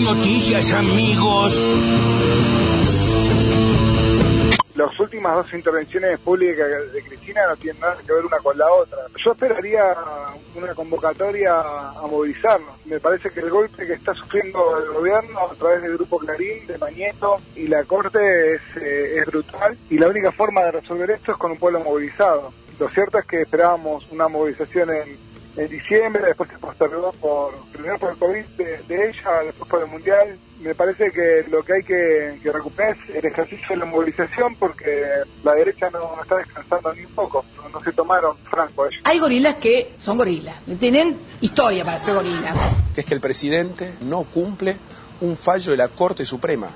[0.00, 1.60] noticias, amigos.
[4.74, 8.68] Las últimas dos intervenciones públicas de Cristina no tienen nada que ver una con la
[8.72, 8.98] otra.
[9.24, 9.94] Yo esperaría
[10.56, 12.74] una convocatoria a movilizarnos.
[12.84, 16.66] Me parece que el golpe que está sufriendo el gobierno a través del Grupo Clarín,
[16.66, 21.10] de Mañeto y la Corte es, eh, es brutal y la única forma de resolver
[21.12, 22.52] esto es con un pueblo movilizado.
[22.78, 27.98] Lo cierto es que esperábamos una movilización en en diciembre, después se postergó por, primero
[27.98, 30.38] por el COVID de, ella, después por el Mundial.
[30.60, 35.04] Me parece que lo que hay que, recuperar es el ejercicio de la movilización porque
[35.42, 39.00] la derecha no, está descansando ni un poco, no, se tomaron franco ellos.
[39.04, 42.54] Hay gorilas que son gorilas, tienen historia para ser gorilas.
[42.94, 44.76] Que es que el presidente no cumple
[45.20, 46.68] un fallo de la Corte Suprema.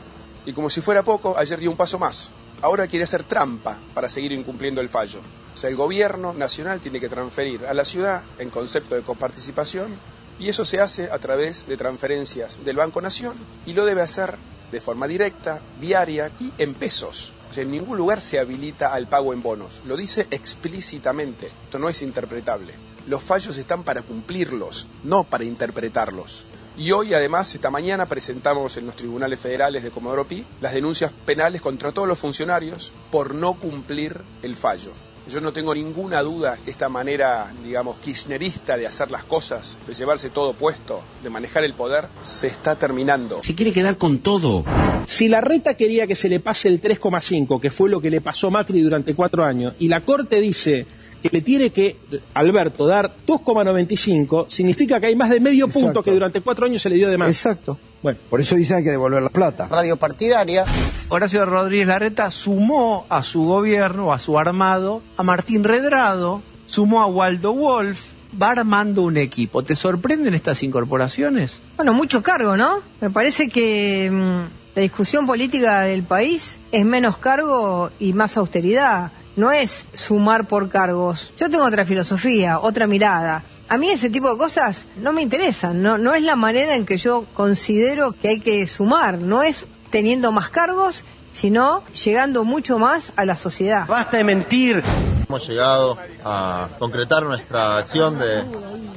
[0.45, 2.31] Y como si fuera poco, ayer dio un paso más.
[2.62, 5.20] Ahora quiere hacer trampa para seguir incumpliendo el fallo
[5.65, 9.98] el gobierno nacional tiene que transferir a la ciudad en concepto de coparticipación
[10.39, 13.37] y eso se hace a través de transferencias del Banco Nación
[13.67, 14.37] y lo debe hacer
[14.71, 17.34] de forma directa, diaria y en pesos.
[17.56, 19.81] en ningún lugar se habilita al pago en bonos.
[19.84, 21.51] Lo dice explícitamente.
[21.64, 22.73] Esto no es interpretable.
[23.06, 26.45] Los fallos están para cumplirlos, no para interpretarlos.
[26.77, 31.12] Y hoy, además, esta mañana presentamos en los tribunales federales de Comodoro Pi las denuncias
[31.27, 34.92] penales contra todos los funcionarios por no cumplir el fallo.
[35.29, 39.93] Yo no tengo ninguna duda que esta manera, digamos, kirchnerista de hacer las cosas, de
[39.93, 43.43] llevarse todo puesto, de manejar el poder, se está terminando.
[43.43, 44.65] Se quiere quedar con todo.
[45.05, 48.23] Si la reta quería que se le pase el 3,5, que fue lo que le
[48.23, 50.87] pasó a Macri durante cuatro años, y la Corte dice
[51.23, 51.98] que le tiene que,
[52.33, 56.89] Alberto, dar 2,95, significa que hay más de medio punto que durante cuatro años se
[56.89, 57.29] le dio de más.
[57.29, 57.79] Exacto.
[58.03, 59.67] Bueno, por eso dicen que hay que devolver la plata.
[59.67, 60.65] Radio partidaria.
[61.11, 67.06] Horacio Rodríguez Larreta sumó a su gobierno, a su armado, a Martín Redrado, sumó a
[67.06, 67.98] Waldo Wolf,
[68.41, 69.62] va armando un equipo.
[69.62, 71.61] ¿Te sorprenden estas incorporaciones?
[71.77, 72.83] Bueno, mucho cargo, ¿no?
[73.01, 79.11] Me parece que mm, la discusión política del país es menos cargo y más austeridad
[79.39, 81.33] no es sumar por cargos.
[81.39, 83.45] Yo tengo otra filosofía, otra mirada.
[83.69, 86.85] A mí ese tipo de cosas no me interesan, no, no es la manera en
[86.85, 92.79] que yo considero que hay que sumar, no es teniendo más cargos, sino llegando mucho
[92.79, 93.87] más a la sociedad.
[93.87, 94.83] Basta de mentir.
[95.29, 98.45] Hemos llegado a concretar nuestra acción de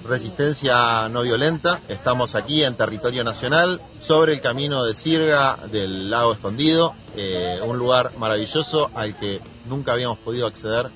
[0.05, 1.81] resistencia no violenta.
[1.87, 7.77] Estamos aquí en territorio nacional, sobre el camino de Sirga del lago escondido, eh, un
[7.77, 10.89] lugar maravilloso al que nunca habíamos podido acceder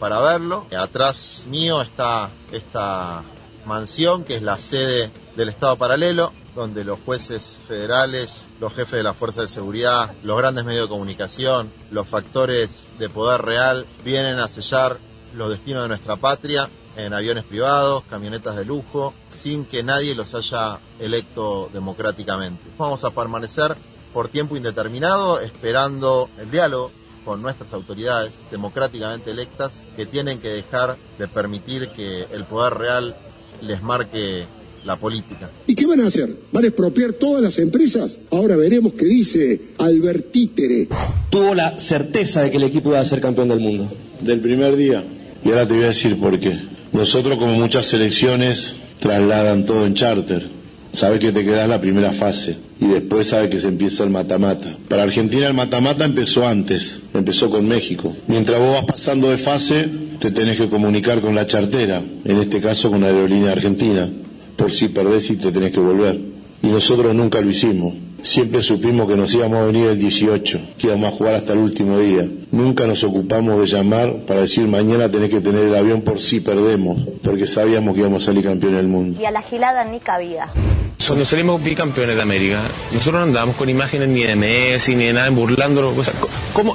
[0.00, 0.66] para verlo.
[0.76, 3.22] Atrás mío está esta
[3.64, 9.02] mansión que es la sede del Estado paralelo, donde los jueces federales, los jefes de
[9.02, 14.38] la Fuerza de Seguridad, los grandes medios de comunicación, los factores de poder real vienen
[14.38, 14.98] a sellar
[15.34, 20.34] los destinos de nuestra patria en aviones privados, camionetas de lujo, sin que nadie los
[20.34, 22.62] haya electo democráticamente.
[22.76, 23.76] Vamos a permanecer
[24.12, 26.90] por tiempo indeterminado esperando el diálogo
[27.24, 33.16] con nuestras autoridades democráticamente electas que tienen que dejar de permitir que el poder real
[33.60, 34.46] les marque
[34.84, 35.50] la política.
[35.66, 36.34] ¿Y qué van a hacer?
[36.52, 38.20] ¿Van a expropiar todas las empresas?
[38.30, 40.88] Ahora veremos qué dice Albert Títere.
[41.28, 43.92] Tuvo la certeza de que el equipo iba a ser campeón del mundo.
[44.20, 45.04] Del primer día.
[45.44, 46.58] Y ahora te voy a decir por qué.
[46.92, 50.48] Nosotros, como muchas selecciones, trasladan todo en charter.
[50.92, 54.76] Sabes que te quedas la primera fase y después sabes que se empieza el mata-mata.
[54.88, 58.12] Para Argentina el mata-mata empezó antes, empezó con México.
[58.26, 59.88] Mientras vos vas pasando de fase,
[60.18, 64.10] te tenés que comunicar con la chartera, en este caso con la aerolínea argentina
[64.60, 66.20] por si perdés y te tenés que volver.
[66.62, 67.94] Y nosotros nunca lo hicimos.
[68.22, 71.60] Siempre supimos que nos íbamos a venir el 18, que íbamos a jugar hasta el
[71.60, 72.28] último día.
[72.50, 76.40] Nunca nos ocupamos de llamar para decir mañana tenés que tener el avión por si
[76.40, 79.18] perdemos, porque sabíamos que íbamos a salir campeones del mundo.
[79.18, 80.52] Y a la gilada ni cabida.
[81.06, 82.60] Cuando salimos bicampeones de América,
[82.92, 85.94] nosotros no andábamos con imágenes ni de Messi ni de nada burlándolo.
[85.96, 86.12] O sea,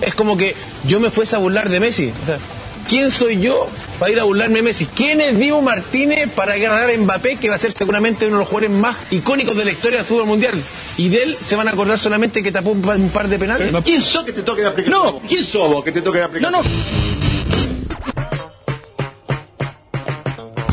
[0.02, 0.56] es como que
[0.88, 2.12] yo me fuese a burlar de Messi.
[2.24, 2.40] O sea,
[2.88, 3.68] ¿Quién soy yo
[4.00, 4.86] para ir a burlarme de Messi?
[4.86, 8.40] ¿Quién es Diego Martínez para ganar a Mbappé, que va a ser seguramente uno de
[8.42, 10.54] los jugadores más icónicos de la historia del fútbol mundial?
[10.98, 13.74] Y de él se van a acordar solamente que tapó un par de penales.
[13.84, 14.92] ¿Quién sos que te toque de aplicar?
[14.92, 15.20] No.
[15.28, 16.52] ¿Quién sos vos que te toque de aplicar?
[16.52, 16.70] No, no.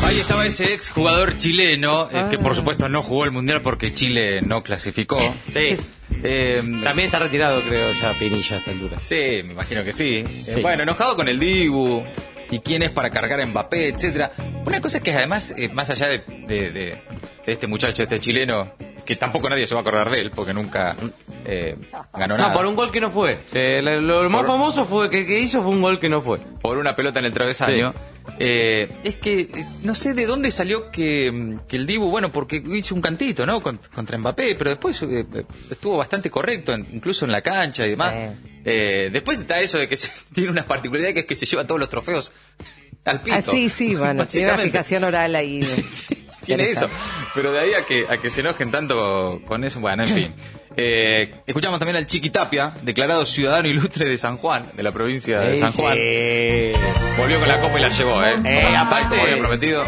[0.05, 3.93] Ahí estaba ese ex jugador chileno, eh, que por supuesto no jugó el mundial porque
[3.93, 5.17] Chile no clasificó.
[5.51, 5.77] Sí.
[6.23, 8.97] Eh, También está retirado, creo, ya Pinilla a esta altura.
[8.99, 10.23] Sí, me imagino que sí.
[10.47, 12.03] Eh, bueno, enojado con el Dibu
[12.49, 14.31] y quién es para cargar a Mbappé, etcétera.
[14.65, 17.01] Una cosa es que además, eh, más allá de,
[17.45, 18.73] este muchacho, este chileno,
[19.05, 20.95] que tampoco nadie se va a acordar de él, porque nunca
[21.45, 21.75] eh,
[22.13, 22.49] ganó nada.
[22.49, 23.39] No, por un gol que no fue.
[23.53, 26.21] Eh, lo, lo más Por- famoso fue que, que hizo fue un gol que no
[26.21, 26.39] fue.
[26.39, 27.93] por una pelota en el travesaño.
[28.39, 32.61] Eh, es que es- no sé de dónde salió que, que el Dibu, bueno, porque
[32.65, 33.61] hizo un cantito, ¿no?
[33.61, 37.89] Con- contra Mbappé, pero después eh, eh, estuvo bastante correcto, incluso en la cancha y
[37.91, 38.15] demás.
[38.65, 41.67] Eh, después está eso de que se- tiene una particularidad que es que se lleva
[41.67, 42.31] todos los trofeos
[43.05, 43.35] al pito.
[43.37, 44.71] Ah, sí, sí, bueno, tiene una Básicamente.
[44.71, 45.59] fijación oral ahí.
[46.45, 46.89] Tiene eso.
[47.35, 50.33] Pero de ahí a que, a que se enojen tanto con eso, bueno, en fin.
[50.77, 55.39] Eh, escuchamos también al Chiqui Tapia, declarado ciudadano ilustre de San Juan, de la provincia
[55.39, 55.71] de San.
[55.71, 55.97] Juan.
[57.17, 58.35] Volvió con la copa y la llevó, ¿eh?
[58.45, 59.83] Eh, aparte- Como había prometido.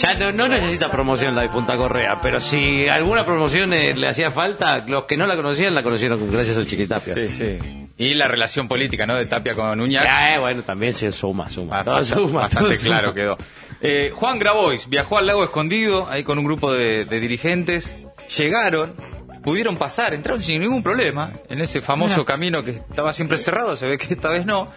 [0.00, 4.30] Ya no, no necesita promoción la difunta Correa, pero si alguna promoción eh, le hacía
[4.30, 7.14] falta, los que no la conocían la conocieron gracias al Chiquitapia.
[7.14, 7.58] Sí, sí.
[7.98, 9.14] Y la relación política, ¿no?
[9.14, 10.06] De Tapia con Uñac.
[10.08, 11.84] Eh, bueno, también se suma, suma.
[11.84, 13.14] todo Bastante, suma, bastante todo claro suma.
[13.14, 13.38] quedó.
[13.82, 17.94] Eh, Juan Grabois viajó al lago escondido, ahí con un grupo de, de dirigentes.
[18.38, 18.94] Llegaron,
[19.42, 23.88] pudieron pasar, entraron sin ningún problema en ese famoso camino que estaba siempre cerrado, se
[23.88, 24.68] ve que esta vez no.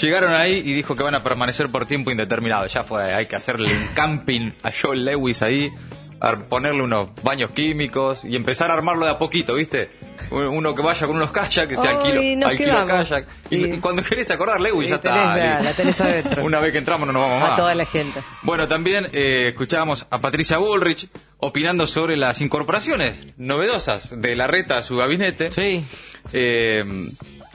[0.00, 2.66] Llegaron ahí y dijo que van a permanecer por tiempo indeterminado.
[2.66, 5.72] Ya fue, hay que hacerle un camping a Joel Lewis ahí,
[6.20, 9.90] a ponerle unos baños químicos y empezar a armarlo de a poquito, ¿viste?
[10.30, 13.26] Uno que vaya con unos kayak, que se alquilo, kayak.
[13.50, 13.64] Y, Sí.
[13.74, 15.36] y cuando querés acordar Lewis, Sí, ya tenés está.
[15.38, 16.44] ya, la tenés adentro.
[16.44, 17.52] Una vez que entramos no nos vamos más.
[17.52, 18.20] A toda la gente.
[18.42, 21.08] Bueno, también eh, escuchábamos a Patricia Bullrich
[21.38, 25.50] opinando sobre las incorporaciones novedosas de la reta a su gabinete.
[25.52, 25.84] Sí.
[26.32, 26.84] Eh,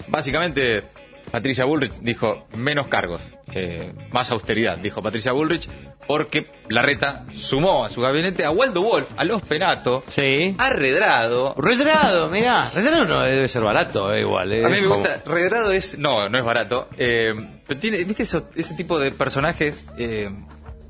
[0.08, 0.84] básicamente,
[1.36, 3.20] Patricia Bullrich dijo menos cargos,
[3.54, 5.68] eh, más austeridad, dijo Patricia Bullrich,
[6.08, 10.56] porque la reta sumó a su gabinete a Waldo Wolf, a Los Penato, Sí.
[10.58, 11.54] a Redrado.
[11.58, 12.70] Redrado, mirá.
[12.74, 14.54] Redrado no debe ser barato, eh, igual.
[14.54, 15.22] eh, A mí me como- gusta.
[15.26, 15.98] Redrado es.
[15.98, 16.88] No, no es barato.
[16.96, 19.84] Pero tiene, ¿Viste eso- ese tipo de personajes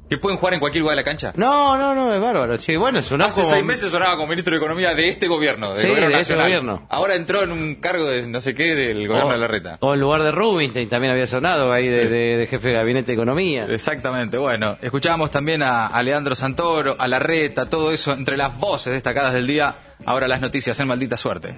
[0.10, 1.34] que pueden jugar en cualquier lugar de la cancha?
[1.36, 2.57] No, no, no, es bárbaro.
[2.57, 5.81] Sí, bueno, una Hace seis meses sonaba como ministro de Economía de este gobierno, del
[5.81, 6.46] Sí, gobierno de ese nacional.
[6.46, 6.88] gobierno.
[6.90, 9.78] Ahora entró en un cargo de no sé qué del gobierno de la reta.
[9.81, 12.07] O en lugar de Rubinstein también había sonado ahí de, Sí.
[12.10, 13.66] de- de jefe de gabinete de economía.
[13.69, 18.57] Exactamente, bueno, escuchábamos también a, a Leandro Santoro, a la reta, todo eso entre las
[18.60, 19.74] voces destacadas del día.
[20.06, 21.56] Ahora las noticias en maldita suerte.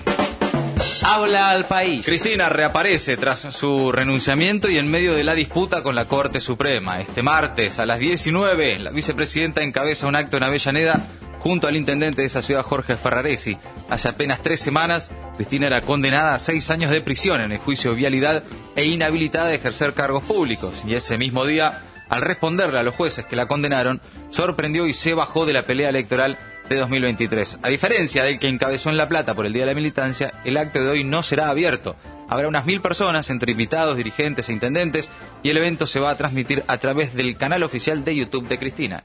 [1.10, 2.06] Habla al país.
[2.06, 7.00] Cristina reaparece tras su renunciamiento y en medio de la disputa con la Corte Suprema.
[7.00, 11.02] Este martes a las 19, la vicepresidenta encabeza un acto en Avellaneda
[11.40, 13.58] junto al intendente de esa ciudad, Jorge Ferraresi.
[13.90, 17.92] Hace apenas tres semanas, Cristina era condenada a seis años de prisión en el juicio
[17.92, 18.44] de vialidad
[18.76, 20.84] e inhabilitada de ejercer cargos públicos.
[20.86, 25.14] Y ese mismo día, al responderle a los jueces que la condenaron, sorprendió y se
[25.14, 26.38] bajó de la pelea electoral
[26.70, 27.60] de 2023.
[27.62, 30.58] A diferencia del que encabezó en La Plata por el Día de la Militancia, el
[30.58, 31.96] acto de hoy no será abierto.
[32.30, 35.10] Habrá unas mil personas, entre invitados, dirigentes e intendentes,
[35.44, 38.60] y el evento se va a transmitir a través del canal oficial de YouTube de
[38.60, 39.04] Cristina.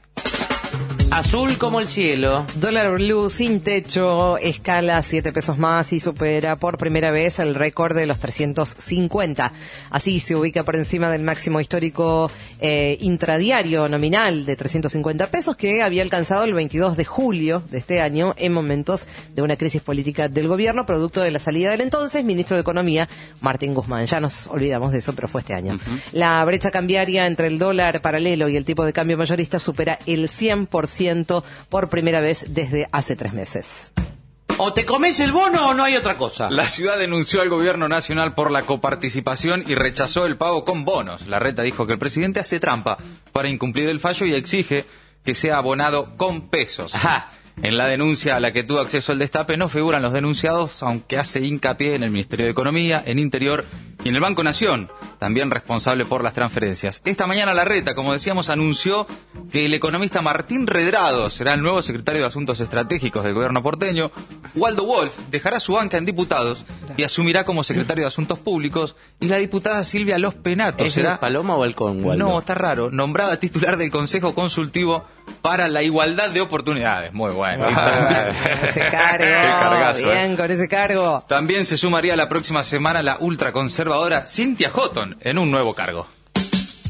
[1.13, 2.43] Azul como el cielo.
[2.55, 7.95] Dólar blue sin techo, escala 7 pesos más y supera por primera vez el récord
[7.95, 9.53] de los 350.
[9.91, 15.83] Así se ubica por encima del máximo histórico eh, intradiario nominal de 350 pesos que
[15.83, 19.05] había alcanzado el 22 de julio de este año en momentos
[19.35, 23.07] de una crisis política del gobierno producto de la salida del entonces ministro de Economía,
[23.39, 24.07] Martín Guzmán.
[24.07, 25.79] Ya nos olvidamos de eso, pero fue este año.
[26.11, 30.27] La brecha cambiaria entre el dólar paralelo y el tipo de cambio mayorista supera el
[30.27, 31.02] 100%
[31.69, 33.91] por primera vez desde hace tres meses.
[34.57, 36.49] O te comes el bono o no hay otra cosa.
[36.51, 41.27] La ciudad denunció al gobierno nacional por la coparticipación y rechazó el pago con bonos.
[41.27, 42.97] La reta dijo que el presidente hace trampa
[43.31, 44.85] para incumplir el fallo y exige
[45.25, 46.93] que sea abonado con pesos.
[47.61, 51.19] En la denuncia a la que tuvo acceso el destape no figuran los denunciados, aunque
[51.19, 53.65] hace hincapié en el Ministerio de Economía, en Interior
[54.03, 57.01] y en el Banco Nación, también responsable por las transferencias.
[57.05, 59.07] Esta mañana la reta, como decíamos, anunció
[59.51, 64.11] que el economista Martín Redrado será el nuevo secretario de Asuntos Estratégicos del gobierno porteño.
[64.55, 66.65] Waldo Wolf dejará su banca en diputados
[66.97, 68.95] y asumirá como secretario de Asuntos Públicos.
[69.19, 72.25] Y la diputada Silvia Los Penatos ¿Es será el Paloma o el con Waldo?
[72.25, 72.89] no, está raro.
[72.91, 75.05] Nombrada titular del Consejo Consultivo
[75.41, 77.13] para la Igualdad de Oportunidades.
[77.13, 77.67] Muy bueno.
[78.67, 81.21] Ese cargo, Qué cargazo, bien, con ese cargo.
[81.27, 83.17] También se sumaría la próxima semana la
[83.93, 86.07] ultraconservadora Cynthia Houghton en un nuevo cargo.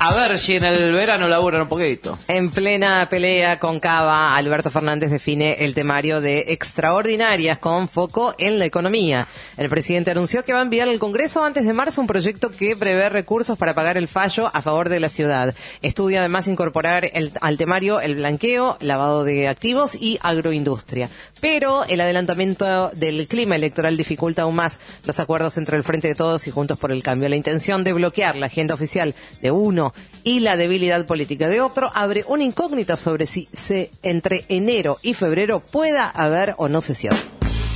[0.06, 2.18] A ver si en el verano laburan un poquito.
[2.28, 8.60] En plena pelea con Cava, Alberto Fernández define el temario de extraordinarias con foco en
[8.60, 9.28] la economía.
[9.56, 12.76] El presidente anunció que va a enviar al Congreso antes de marzo un proyecto que
[12.76, 15.56] prevé recursos para pagar el fallo a favor de la ciudad.
[15.82, 21.10] Estudia además incorporar el- al temario el blanqueo, lavado de activos y agroindustria.
[21.40, 26.16] Pero el adelantamiento del clima electoral dificulta aún más los acuerdos entre el Frente de
[26.16, 27.30] Todos y Juntos por el Cambio.
[27.30, 31.62] La intención de bloquear la agenda oficial de uno uno y la debilidad política de
[31.62, 36.82] otro, abre una incógnita sobre si se, entre enero y febrero pueda haber o no
[36.82, 37.16] sesión.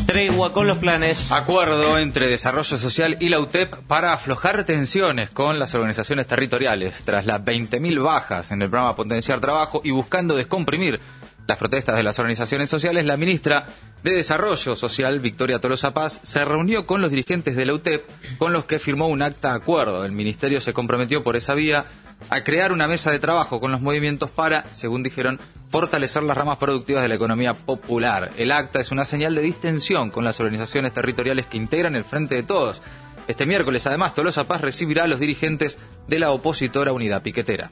[0.05, 1.33] Tregua con los planes.
[1.33, 7.01] Acuerdo entre Desarrollo Social y la UTEP para aflojar tensiones con las organizaciones territoriales.
[7.03, 11.01] Tras las 20.000 bajas en el programa Potenciar Trabajo y buscando descomprimir
[11.45, 13.67] las protestas de las organizaciones sociales, la ministra
[14.03, 18.05] de Desarrollo Social, Victoria Tolosa Paz, se reunió con los dirigentes de la UTEP,
[18.38, 20.05] con los que firmó un acta de acuerdo.
[20.05, 21.86] El ministerio se comprometió por esa vía
[22.29, 26.57] a crear una mesa de trabajo con los movimientos para, según dijeron, fortalecer las ramas
[26.57, 28.31] productivas de la economía popular.
[28.38, 32.36] El acta es una señal de distensión con las organizaciones territoriales que integran el Frente
[32.36, 32.81] de Todos.
[33.27, 37.71] Este miércoles, además, Tolosa Paz recibirá a los dirigentes de la opositora Unidad Piquetera.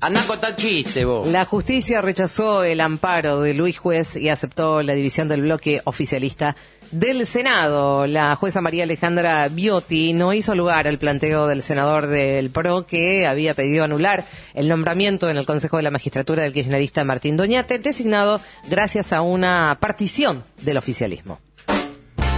[0.00, 1.28] Anda con tal chiste, vos.
[1.28, 6.56] La justicia rechazó el amparo de Luis Juez y aceptó la división del bloque oficialista
[6.90, 8.06] del Senado.
[8.06, 13.26] La jueza María Alejandra Biotti no hizo lugar al planteo del senador del PRO que
[13.26, 17.78] había pedido anular el nombramiento en el Consejo de la Magistratura del kirchnerista Martín Doñate,
[17.78, 21.40] designado gracias a una partición del oficialismo.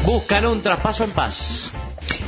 [0.04, 1.72] Buscan un traspaso en paz.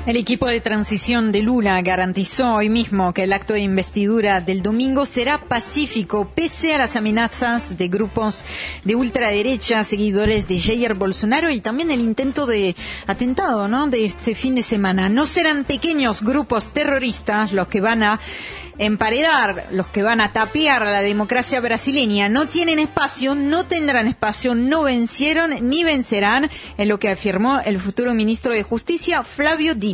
[0.07, 4.63] El equipo de transición de Lula garantizó hoy mismo que el acto de investidura del
[4.63, 8.45] domingo será pacífico pese a las amenazas de grupos
[8.85, 14.55] de ultraderecha, seguidores de Jair Bolsonaro y también el intento de atentado de este fin
[14.55, 15.09] de semana.
[15.09, 18.21] No serán pequeños grupos terroristas los que van a
[18.79, 22.29] emparedar, los que van a tapiar a la democracia brasileña.
[22.29, 27.81] No tienen espacio, no tendrán espacio, no vencieron ni vencerán, en lo que afirmó el
[27.81, 29.94] futuro ministro de Justicia, Flavio Dino.